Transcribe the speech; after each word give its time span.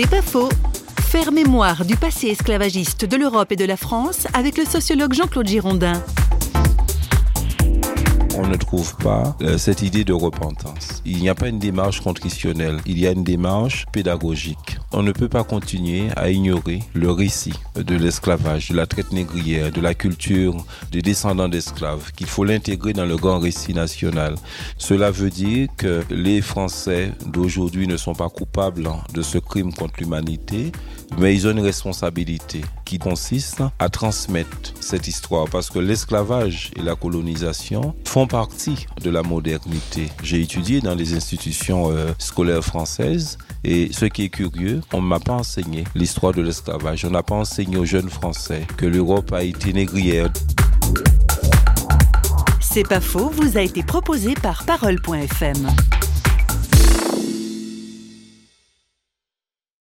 C'est 0.00 0.08
pas 0.08 0.22
faux. 0.22 0.48
Faire 1.00 1.32
mémoire 1.32 1.84
du 1.84 1.96
passé 1.96 2.28
esclavagiste 2.28 3.04
de 3.04 3.16
l'Europe 3.16 3.50
et 3.50 3.56
de 3.56 3.64
la 3.64 3.76
France 3.76 4.28
avec 4.32 4.56
le 4.56 4.64
sociologue 4.64 5.12
Jean-Claude 5.12 5.48
Girondin 5.48 6.00
on 8.38 8.46
ne 8.46 8.56
trouve 8.56 8.94
pas 8.96 9.36
euh, 9.42 9.58
cette 9.58 9.82
idée 9.82 10.04
de 10.04 10.12
repentance. 10.12 11.02
Il 11.04 11.18
n'y 11.18 11.28
a 11.28 11.34
pas 11.34 11.48
une 11.48 11.58
démarche 11.58 12.00
contritionnelle, 12.00 12.78
il 12.86 12.98
y 12.98 13.06
a 13.06 13.10
une 13.10 13.24
démarche 13.24 13.84
pédagogique. 13.92 14.78
On 14.92 15.02
ne 15.02 15.10
peut 15.10 15.28
pas 15.28 15.42
continuer 15.42 16.08
à 16.16 16.30
ignorer 16.30 16.80
le 16.94 17.10
récit 17.10 17.54
de 17.74 17.96
l'esclavage, 17.96 18.70
de 18.70 18.76
la 18.76 18.86
traite 18.86 19.12
négrière, 19.12 19.72
de 19.72 19.80
la 19.80 19.94
culture 19.94 20.54
des 20.92 21.02
descendants 21.02 21.48
d'esclaves, 21.48 22.12
qu'il 22.12 22.28
faut 22.28 22.44
l'intégrer 22.44 22.92
dans 22.92 23.06
le 23.06 23.16
grand 23.16 23.40
récit 23.40 23.74
national. 23.74 24.36
Cela 24.78 25.10
veut 25.10 25.30
dire 25.30 25.68
que 25.76 26.04
les 26.08 26.40
Français 26.40 27.12
d'aujourd'hui 27.26 27.88
ne 27.88 27.96
sont 27.96 28.14
pas 28.14 28.28
coupables 28.28 28.88
de 29.12 29.22
ce 29.22 29.38
crime 29.38 29.72
contre 29.72 29.94
l'humanité, 29.98 30.70
mais 31.18 31.34
ils 31.34 31.46
ont 31.48 31.50
une 31.50 31.60
responsabilité 31.60 32.62
qui 32.88 32.98
consiste 32.98 33.62
à 33.78 33.90
transmettre 33.90 34.72
cette 34.80 35.08
histoire 35.08 35.46
parce 35.50 35.68
que 35.68 35.78
l'esclavage 35.78 36.70
et 36.74 36.80
la 36.80 36.96
colonisation 36.96 37.94
font 38.06 38.26
partie 38.26 38.86
de 39.02 39.10
la 39.10 39.22
modernité. 39.22 40.08
J'ai 40.22 40.40
étudié 40.40 40.80
dans 40.80 40.94
les 40.94 41.12
institutions 41.12 41.90
euh, 41.90 42.12
scolaires 42.16 42.64
françaises 42.64 43.36
et 43.62 43.90
ce 43.92 44.06
qui 44.06 44.24
est 44.24 44.28
curieux, 44.30 44.80
on 44.94 45.02
ne 45.02 45.06
m'a 45.06 45.20
pas 45.20 45.34
enseigné 45.34 45.84
l'histoire 45.94 46.32
de 46.32 46.40
l'esclavage. 46.40 47.04
On 47.04 47.10
n'a 47.10 47.22
pas 47.22 47.34
enseigné 47.34 47.76
aux 47.76 47.84
jeunes 47.84 48.08
Français 48.08 48.66
que 48.78 48.86
l'Europe 48.86 49.34
a 49.34 49.42
été 49.42 49.74
négrière. 49.74 50.32
C'est 52.58 52.88
pas 52.88 53.02
faux, 53.02 53.28
vous 53.28 53.58
a 53.58 53.60
été 53.60 53.82
proposé 53.82 54.32
par 54.32 54.64
parole.fm. 54.64 55.68